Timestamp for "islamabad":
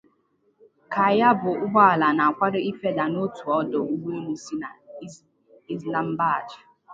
5.73-6.47